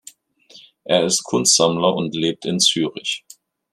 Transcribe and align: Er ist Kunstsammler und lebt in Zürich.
Er 0.83 1.05
ist 1.05 1.21
Kunstsammler 1.23 1.93
und 1.93 2.15
lebt 2.15 2.47
in 2.47 2.59
Zürich. 2.59 3.23